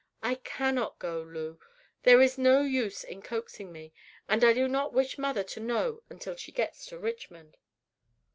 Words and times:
I 0.23 0.33
cannot 0.33 0.97
go, 0.97 1.21
Lew; 1.21 1.59
there 2.01 2.23
is 2.23 2.35
no 2.35 2.63
use 2.63 3.03
in 3.03 3.21
coaxing 3.21 3.71
me; 3.71 3.93
and 4.27 4.43
I 4.43 4.51
do 4.51 4.67
not 4.67 4.93
wish 4.93 5.19
mother 5.19 5.43
to 5.43 5.59
know 5.59 6.01
until 6.09 6.35
she 6.35 6.51
gets 6.51 6.87
to 6.87 6.97
Richmond." 6.97 7.55